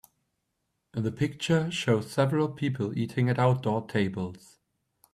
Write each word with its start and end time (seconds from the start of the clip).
The 0.95 1.11
picture 1.11 1.69
shows 1.69 2.09
several 2.11 2.49
people 2.49 2.97
eating 2.97 3.29
at 3.29 3.37
outdoor 3.37 3.85
tables. 3.87 4.57